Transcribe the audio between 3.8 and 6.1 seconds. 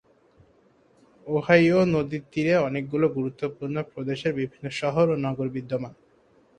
প্রদেশের বিভিন্ন শহর ও নগর বিদ্যমান।